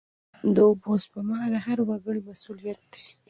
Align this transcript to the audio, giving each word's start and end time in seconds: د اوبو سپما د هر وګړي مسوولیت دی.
د 0.55 0.57
اوبو 0.69 0.93
سپما 1.03 1.39
د 1.53 1.55
هر 1.65 1.77
وګړي 1.89 2.21
مسوولیت 2.29 2.79
دی. 2.93 3.05